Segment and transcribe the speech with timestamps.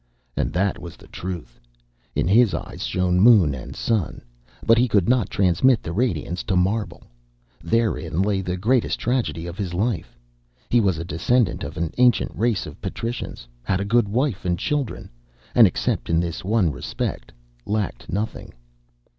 [0.35, 1.59] And that was the truth.
[2.15, 4.23] In his eyes shone moon and sun.
[4.65, 7.03] But he could not transmit the radiance to marble.
[7.63, 10.17] Therein lay the greatest tragedy of his life.
[10.71, 14.57] He was a descendant of an ancient race of patricians, had a good wife and
[14.57, 15.07] children,
[15.53, 17.31] and except in this one respect,
[17.67, 18.53] lacked nothing.